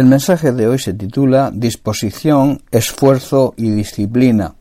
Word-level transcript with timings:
El 0.00 0.06
mensaje 0.06 0.52
de 0.52 0.66
hoy 0.66 0.78
se 0.78 0.94
titula 0.94 1.50
Disposición, 1.52 2.62
esfuerzo 2.70 3.52
y 3.58 3.68
disciplina. 3.68 4.54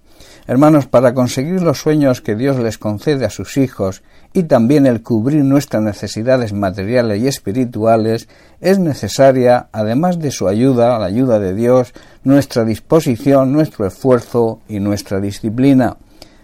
Hermanos, 0.47 0.85
para 0.85 1.13
conseguir 1.13 1.61
los 1.61 1.79
sueños 1.79 2.19
que 2.19 2.35
Dios 2.35 2.59
les 2.59 2.77
concede 2.77 3.23
a 3.23 3.29
sus 3.29 3.55
hijos 3.55 4.03
y 4.33 4.43
también 4.43 4.85
el 4.85 5.01
cubrir 5.01 5.45
nuestras 5.45 5.81
necesidades 5.81 6.51
materiales 6.51 7.21
y 7.21 7.29
espirituales, 7.29 8.27
es 8.59 8.79
necesaria, 8.79 9.69
además 9.71 10.19
de 10.19 10.31
su 10.31 10.49
ayuda, 10.49 10.99
la 10.99 11.05
ayuda 11.05 11.39
de 11.39 11.55
Dios, 11.55 11.93
nuestra 12.25 12.65
disposición, 12.65 13.53
nuestro 13.53 13.87
esfuerzo 13.87 14.59
y 14.67 14.81
nuestra 14.81 15.21
disciplina. 15.21 15.95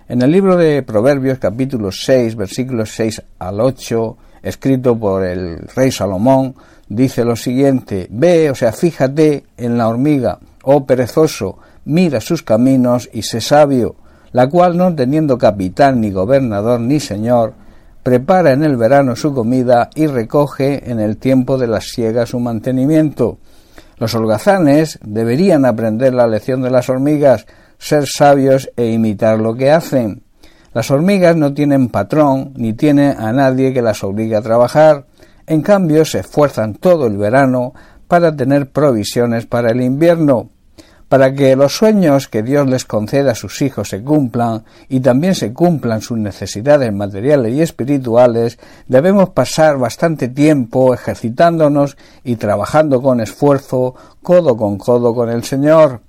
En 0.07 0.21
el 0.21 0.31
libro 0.31 0.55
de 0.55 0.83
Proverbios 0.83 1.37
capítulo 1.39 1.91
6, 1.91 2.37
versículos 2.37 2.95
6 2.95 3.23
al 3.39 3.59
8, 3.59 4.17
escrito 4.45 4.97
por 4.97 5.25
el 5.25 5.67
rey 5.75 5.91
Salomón, 5.91 6.55
dice 6.87 7.25
lo 7.25 7.35
siguiente, 7.35 8.07
ve, 8.11 8.51
o 8.51 8.55
sea, 8.55 8.71
fíjate 8.71 9.43
en 9.57 9.77
la 9.77 9.87
hormiga, 9.87 10.37
oh 10.63 10.85
perezoso, 10.85 11.57
mira 11.83 12.21
sus 12.21 12.43
caminos 12.43 13.09
y 13.11 13.23
sé 13.23 13.41
sabio, 13.41 13.95
la 14.31 14.47
cual 14.47 14.77
no 14.77 14.93
teniendo 14.93 15.37
capitán 15.39 15.99
ni 15.99 16.11
gobernador 16.11 16.79
ni 16.79 16.99
señor, 16.99 17.53
prepara 18.03 18.53
en 18.53 18.63
el 18.63 18.77
verano 18.77 19.15
su 19.15 19.33
comida 19.33 19.89
y 19.95 20.05
recoge 20.05 20.91
en 20.91 20.99
el 20.99 21.17
tiempo 21.17 21.57
de 21.57 21.65
la 21.65 21.81
siega 21.81 22.27
su 22.27 22.39
mantenimiento. 22.39 23.39
Los 23.97 24.13
holgazanes 24.13 24.99
deberían 25.03 25.65
aprender 25.65 26.13
la 26.13 26.27
lección 26.27 26.61
de 26.61 26.69
las 26.69 26.87
hormigas, 26.87 27.47
ser 27.79 28.05
sabios 28.05 28.69
e 28.77 28.91
imitar 28.91 29.39
lo 29.39 29.55
que 29.55 29.71
hacen. 29.71 30.24
Las 30.75 30.91
hormigas 30.91 31.37
no 31.37 31.53
tienen 31.53 31.87
patrón 31.87 32.51
ni 32.57 32.73
tienen 32.73 33.17
a 33.17 33.31
nadie 33.31 33.71
que 33.71 33.81
las 33.81 34.03
obligue 34.03 34.35
a 34.35 34.41
trabajar. 34.41 35.05
En 35.47 35.61
cambio, 35.61 36.03
se 36.03 36.19
esfuerzan 36.19 36.73
todo 36.73 37.07
el 37.07 37.15
verano 37.15 37.73
para 38.09 38.35
tener 38.35 38.69
provisiones 38.69 39.45
para 39.45 39.71
el 39.71 39.81
invierno. 39.81 40.49
Para 41.07 41.33
que 41.33 41.55
los 41.55 41.77
sueños 41.77 42.27
que 42.27 42.43
Dios 42.43 42.67
les 42.67 42.83
conceda 42.83 43.31
a 43.31 43.35
sus 43.35 43.61
hijos 43.61 43.87
se 43.87 44.03
cumplan 44.03 44.65
y 44.89 44.99
también 44.99 45.33
se 45.33 45.53
cumplan 45.53 46.01
sus 46.01 46.17
necesidades 46.17 46.91
materiales 46.91 47.53
y 47.53 47.61
espirituales, 47.61 48.59
debemos 48.85 49.29
pasar 49.29 49.77
bastante 49.77 50.27
tiempo 50.27 50.93
ejercitándonos 50.93 51.95
y 52.25 52.35
trabajando 52.35 53.01
con 53.01 53.21
esfuerzo, 53.21 53.95
codo 54.21 54.57
con 54.57 54.77
codo 54.77 55.15
con 55.15 55.29
el 55.29 55.45
Señor. 55.45 56.01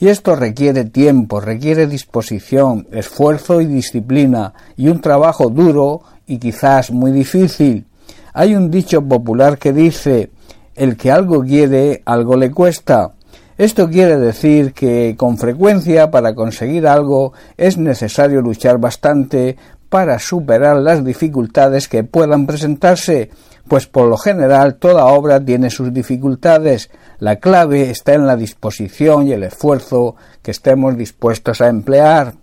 Y 0.00 0.08
esto 0.08 0.34
requiere 0.34 0.86
tiempo, 0.86 1.40
requiere 1.40 1.86
disposición, 1.86 2.88
esfuerzo 2.90 3.60
y 3.60 3.66
disciplina, 3.66 4.54
y 4.74 4.88
un 4.88 5.02
trabajo 5.02 5.50
duro 5.50 6.00
y 6.26 6.38
quizás 6.38 6.90
muy 6.90 7.12
difícil. 7.12 7.84
Hay 8.32 8.54
un 8.54 8.70
dicho 8.70 9.02
popular 9.02 9.58
que 9.58 9.74
dice 9.74 10.30
el 10.74 10.96
que 10.96 11.10
algo 11.10 11.42
quiere, 11.42 12.00
algo 12.06 12.34
le 12.36 12.50
cuesta. 12.50 13.12
Esto 13.58 13.90
quiere 13.90 14.16
decir 14.16 14.72
que 14.72 15.16
con 15.18 15.36
frecuencia 15.36 16.10
para 16.10 16.34
conseguir 16.34 16.86
algo 16.86 17.34
es 17.58 17.76
necesario 17.76 18.40
luchar 18.40 18.78
bastante 18.78 19.58
para 19.90 20.18
superar 20.18 20.76
las 20.78 21.04
dificultades 21.04 21.88
que 21.88 22.04
puedan 22.04 22.46
presentarse, 22.46 23.30
pues 23.68 23.86
por 23.86 24.08
lo 24.08 24.16
general 24.16 24.76
toda 24.76 25.04
obra 25.04 25.44
tiene 25.44 25.68
sus 25.68 25.92
dificultades. 25.92 26.90
La 27.18 27.36
clave 27.36 27.90
está 27.90 28.14
en 28.14 28.26
la 28.26 28.36
disposición 28.36 29.26
y 29.26 29.32
el 29.32 29.42
esfuerzo 29.42 30.16
que 30.42 30.52
estemos 30.52 30.96
dispuestos 30.96 31.60
a 31.60 31.68
emplear. 31.68 32.34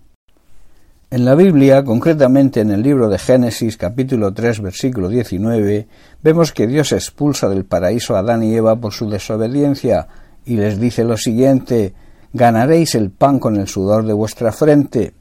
En 1.10 1.24
la 1.24 1.34
Biblia, 1.34 1.82
concretamente 1.84 2.60
en 2.60 2.70
el 2.70 2.82
libro 2.82 3.08
de 3.08 3.18
Génesis 3.18 3.78
capítulo 3.78 4.32
3 4.32 4.60
versículo 4.60 5.08
19, 5.08 5.88
vemos 6.22 6.52
que 6.52 6.66
Dios 6.66 6.92
expulsa 6.92 7.48
del 7.48 7.64
paraíso 7.64 8.14
a 8.14 8.18
Adán 8.18 8.42
y 8.42 8.54
Eva 8.54 8.76
por 8.76 8.92
su 8.92 9.08
desobediencia, 9.08 10.06
y 10.44 10.56
les 10.56 10.78
dice 10.78 11.04
lo 11.04 11.16
siguiente 11.16 11.94
ganaréis 12.32 12.94
el 12.94 13.10
pan 13.10 13.38
con 13.38 13.56
el 13.56 13.68
sudor 13.68 14.04
de 14.04 14.12
vuestra 14.12 14.52
frente. 14.52 15.14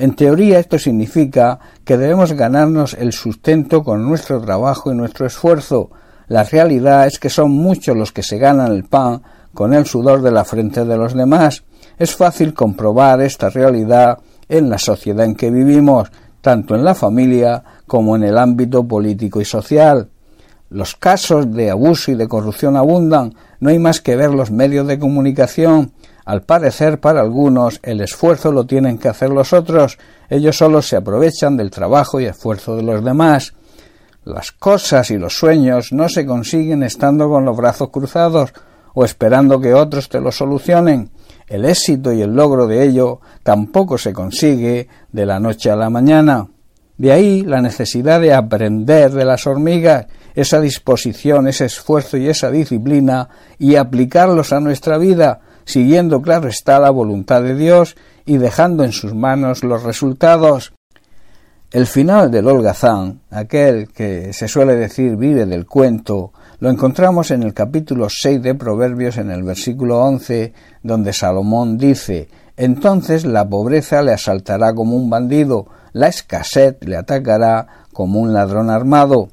En 0.00 0.14
teoría 0.14 0.58
esto 0.58 0.78
significa 0.78 1.58
que 1.84 1.98
debemos 1.98 2.32
ganarnos 2.32 2.94
el 2.94 3.12
sustento 3.12 3.84
con 3.84 4.02
nuestro 4.02 4.40
trabajo 4.40 4.90
y 4.90 4.94
nuestro 4.94 5.26
esfuerzo. 5.26 5.90
La 6.26 6.42
realidad 6.42 7.06
es 7.06 7.18
que 7.18 7.28
son 7.28 7.50
muchos 7.50 7.94
los 7.94 8.10
que 8.10 8.22
se 8.22 8.38
ganan 8.38 8.72
el 8.72 8.84
pan 8.84 9.20
con 9.52 9.74
el 9.74 9.84
sudor 9.84 10.22
de 10.22 10.30
la 10.30 10.44
frente 10.44 10.86
de 10.86 10.96
los 10.96 11.12
demás. 11.12 11.64
Es 11.98 12.16
fácil 12.16 12.54
comprobar 12.54 13.20
esta 13.20 13.50
realidad 13.50 14.20
en 14.48 14.70
la 14.70 14.78
sociedad 14.78 15.26
en 15.26 15.34
que 15.34 15.50
vivimos, 15.50 16.10
tanto 16.40 16.74
en 16.74 16.82
la 16.82 16.94
familia 16.94 17.62
como 17.86 18.16
en 18.16 18.22
el 18.22 18.38
ámbito 18.38 18.82
político 18.88 19.42
y 19.42 19.44
social. 19.44 20.08
Los 20.70 20.96
casos 20.96 21.52
de 21.52 21.70
abuso 21.70 22.10
y 22.10 22.14
de 22.14 22.26
corrupción 22.26 22.74
abundan, 22.74 23.34
no 23.58 23.68
hay 23.68 23.78
más 23.78 24.00
que 24.00 24.16
ver 24.16 24.30
los 24.30 24.50
medios 24.50 24.86
de 24.86 24.98
comunicación. 24.98 25.92
Al 26.30 26.42
parecer, 26.42 27.00
para 27.00 27.22
algunos, 27.22 27.80
el 27.82 28.00
esfuerzo 28.00 28.52
lo 28.52 28.64
tienen 28.64 28.98
que 28.98 29.08
hacer 29.08 29.30
los 29.30 29.52
otros, 29.52 29.98
ellos 30.28 30.56
solo 30.56 30.80
se 30.80 30.94
aprovechan 30.94 31.56
del 31.56 31.72
trabajo 31.72 32.20
y 32.20 32.26
esfuerzo 32.26 32.76
de 32.76 32.84
los 32.84 33.02
demás. 33.02 33.52
Las 34.22 34.52
cosas 34.52 35.10
y 35.10 35.18
los 35.18 35.36
sueños 35.36 35.92
no 35.92 36.08
se 36.08 36.24
consiguen 36.24 36.84
estando 36.84 37.28
con 37.28 37.44
los 37.44 37.56
brazos 37.56 37.88
cruzados 37.90 38.52
o 38.94 39.04
esperando 39.04 39.60
que 39.60 39.74
otros 39.74 40.08
te 40.08 40.20
lo 40.20 40.30
solucionen. 40.30 41.10
El 41.48 41.64
éxito 41.64 42.12
y 42.12 42.22
el 42.22 42.32
logro 42.32 42.68
de 42.68 42.84
ello 42.84 43.20
tampoco 43.42 43.98
se 43.98 44.12
consigue 44.12 44.86
de 45.10 45.26
la 45.26 45.40
noche 45.40 45.68
a 45.68 45.74
la 45.74 45.90
mañana. 45.90 46.46
De 46.96 47.10
ahí 47.10 47.42
la 47.42 47.60
necesidad 47.60 48.20
de 48.20 48.34
aprender 48.34 49.10
de 49.10 49.24
las 49.24 49.48
hormigas, 49.48 50.06
esa 50.36 50.60
disposición, 50.60 51.48
ese 51.48 51.64
esfuerzo 51.64 52.16
y 52.18 52.28
esa 52.28 52.52
disciplina 52.52 53.28
y 53.58 53.74
aplicarlos 53.74 54.52
a 54.52 54.60
nuestra 54.60 54.96
vida, 54.96 55.40
siguiendo 55.64 56.22
claro 56.22 56.48
está 56.48 56.78
la 56.78 56.90
voluntad 56.90 57.42
de 57.42 57.54
Dios 57.54 57.96
y 58.26 58.38
dejando 58.38 58.84
en 58.84 58.92
sus 58.92 59.14
manos 59.14 59.64
los 59.64 59.82
resultados. 59.82 60.72
El 61.72 61.86
final 61.86 62.32
del 62.32 62.48
holgazán, 62.48 63.20
aquel 63.30 63.88
que 63.88 64.32
se 64.32 64.48
suele 64.48 64.74
decir 64.74 65.16
vive 65.16 65.46
del 65.46 65.66
cuento, 65.66 66.32
lo 66.58 66.68
encontramos 66.68 67.30
en 67.30 67.44
el 67.44 67.54
capítulo 67.54 68.08
6 68.10 68.42
de 68.42 68.54
Proverbios 68.54 69.18
en 69.18 69.30
el 69.30 69.44
versículo 69.44 70.00
11, 70.00 70.52
donde 70.82 71.12
Salomón 71.12 71.78
dice 71.78 72.28
Entonces 72.56 73.24
la 73.24 73.48
pobreza 73.48 74.02
le 74.02 74.12
asaltará 74.12 74.74
como 74.74 74.96
un 74.96 75.08
bandido, 75.08 75.68
la 75.92 76.08
escasez 76.08 76.76
le 76.80 76.96
atacará 76.96 77.66
como 77.92 78.20
un 78.20 78.32
ladrón 78.32 78.68
armado. 78.68 79.28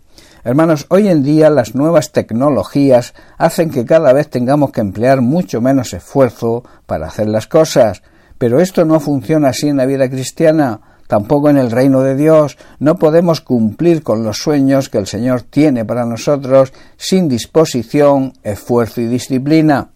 Hermanos, 0.47 0.85
hoy 0.87 1.09
en 1.09 1.23
día 1.23 1.49
las 1.49 1.75
nuevas 1.75 2.13
tecnologías 2.13 3.13
hacen 3.37 3.69
que 3.69 3.83
cada 3.83 4.13
vez 4.13 4.29
tengamos 4.29 4.71
que 4.71 4.79
emplear 4.79 5.19
mucho 5.19 5.59
menos 5.59 5.93
esfuerzo 5.93 6.63
para 6.85 7.07
hacer 7.07 7.27
las 7.27 7.47
cosas, 7.47 8.01
pero 8.37 8.61
esto 8.61 8.85
no 8.85 9.01
funciona 9.01 9.49
así 9.49 9.67
en 9.67 9.75
la 9.75 9.85
vida 9.85 10.09
cristiana, 10.09 10.79
tampoco 11.07 11.49
en 11.49 11.57
el 11.57 11.69
reino 11.69 11.99
de 12.01 12.15
Dios. 12.15 12.57
No 12.79 12.95
podemos 12.95 13.41
cumplir 13.41 14.03
con 14.03 14.23
los 14.23 14.37
sueños 14.37 14.87
que 14.87 14.99
el 14.99 15.07
Señor 15.07 15.41
tiene 15.41 15.83
para 15.83 16.05
nosotros 16.05 16.71
sin 16.95 17.27
disposición, 17.27 18.31
esfuerzo 18.41 19.01
y 19.01 19.07
disciplina. 19.07 19.89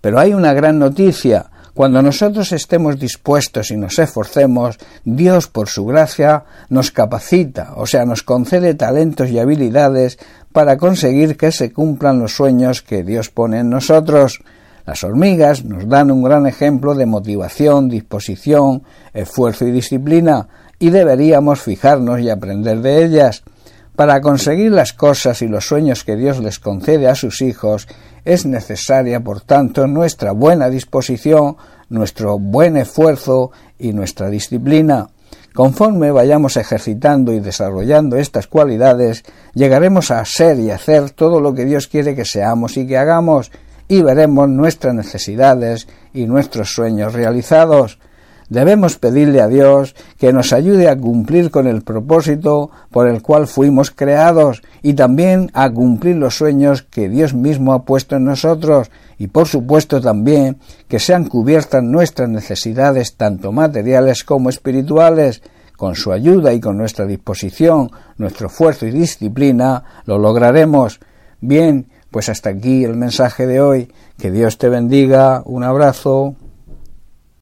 Pero 0.00 0.18
hay 0.18 0.32
una 0.32 0.54
gran 0.54 0.78
noticia. 0.78 1.50
Cuando 1.74 2.02
nosotros 2.02 2.52
estemos 2.52 2.98
dispuestos 2.98 3.70
y 3.70 3.78
nos 3.78 3.98
esforcemos, 3.98 4.78
Dios 5.04 5.48
por 5.48 5.68
su 5.68 5.86
gracia 5.86 6.44
nos 6.68 6.90
capacita, 6.90 7.72
o 7.76 7.86
sea, 7.86 8.04
nos 8.04 8.22
concede 8.22 8.74
talentos 8.74 9.30
y 9.30 9.38
habilidades 9.38 10.18
para 10.52 10.76
conseguir 10.76 11.38
que 11.38 11.50
se 11.50 11.72
cumplan 11.72 12.20
los 12.20 12.36
sueños 12.36 12.82
que 12.82 13.02
Dios 13.02 13.30
pone 13.30 13.60
en 13.60 13.70
nosotros. 13.70 14.40
Las 14.84 15.02
hormigas 15.02 15.64
nos 15.64 15.88
dan 15.88 16.10
un 16.10 16.22
gran 16.22 16.46
ejemplo 16.46 16.94
de 16.94 17.06
motivación, 17.06 17.88
disposición, 17.88 18.82
esfuerzo 19.14 19.66
y 19.66 19.70
disciplina, 19.70 20.48
y 20.78 20.90
deberíamos 20.90 21.62
fijarnos 21.62 22.20
y 22.20 22.28
aprender 22.28 22.80
de 22.80 23.02
ellas. 23.02 23.44
Para 23.96 24.20
conseguir 24.20 24.72
las 24.72 24.92
cosas 24.92 25.40
y 25.40 25.48
los 25.48 25.66
sueños 25.66 26.04
que 26.04 26.16
Dios 26.16 26.38
les 26.40 26.58
concede 26.58 27.08
a 27.08 27.14
sus 27.14 27.40
hijos, 27.40 27.86
es 28.24 28.46
necesaria, 28.46 29.20
por 29.20 29.40
tanto, 29.40 29.86
nuestra 29.86 30.32
buena 30.32 30.68
disposición, 30.68 31.56
nuestro 31.88 32.38
buen 32.38 32.76
esfuerzo 32.76 33.50
y 33.78 33.92
nuestra 33.92 34.30
disciplina. 34.30 35.08
Conforme 35.54 36.10
vayamos 36.10 36.56
ejercitando 36.56 37.32
y 37.32 37.40
desarrollando 37.40 38.16
estas 38.16 38.46
cualidades, 38.46 39.22
llegaremos 39.54 40.10
a 40.10 40.24
ser 40.24 40.58
y 40.58 40.70
hacer 40.70 41.10
todo 41.10 41.40
lo 41.40 41.52
que 41.52 41.66
Dios 41.66 41.88
quiere 41.88 42.14
que 42.14 42.24
seamos 42.24 42.76
y 42.76 42.86
que 42.86 42.96
hagamos, 42.96 43.50
y 43.86 44.00
veremos 44.00 44.48
nuestras 44.48 44.94
necesidades 44.94 45.88
y 46.14 46.26
nuestros 46.26 46.72
sueños 46.72 47.12
realizados. 47.12 47.98
Debemos 48.52 48.98
pedirle 48.98 49.40
a 49.40 49.48
Dios 49.48 49.94
que 50.18 50.30
nos 50.30 50.52
ayude 50.52 50.90
a 50.90 50.98
cumplir 50.98 51.50
con 51.50 51.66
el 51.66 51.80
propósito 51.80 52.70
por 52.90 53.08
el 53.08 53.22
cual 53.22 53.46
fuimos 53.46 53.90
creados 53.90 54.60
y 54.82 54.92
también 54.92 55.50
a 55.54 55.70
cumplir 55.70 56.16
los 56.16 56.36
sueños 56.36 56.82
que 56.82 57.08
Dios 57.08 57.32
mismo 57.32 57.72
ha 57.72 57.84
puesto 57.86 58.16
en 58.16 58.26
nosotros 58.26 58.90
y 59.16 59.28
por 59.28 59.48
supuesto 59.48 60.02
también 60.02 60.58
que 60.86 60.98
sean 60.98 61.30
cubiertas 61.30 61.82
nuestras 61.82 62.28
necesidades 62.28 63.16
tanto 63.16 63.52
materiales 63.52 64.22
como 64.22 64.50
espirituales. 64.50 65.40
Con 65.78 65.94
su 65.94 66.12
ayuda 66.12 66.52
y 66.52 66.60
con 66.60 66.76
nuestra 66.76 67.06
disposición, 67.06 67.90
nuestro 68.18 68.48
esfuerzo 68.48 68.86
y 68.86 68.90
disciplina 68.90 69.82
lo 70.04 70.18
lograremos. 70.18 71.00
Bien, 71.40 71.86
Pues 72.10 72.28
hasta 72.28 72.50
aquí 72.50 72.84
el 72.84 72.94
mensaje 72.94 73.46
de 73.46 73.62
hoy. 73.62 73.90
Que 74.18 74.30
Dios 74.30 74.58
te 74.58 74.68
bendiga. 74.68 75.42
Un 75.46 75.64
abrazo. 75.64 76.36